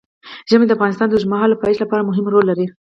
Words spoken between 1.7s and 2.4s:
لپاره مهم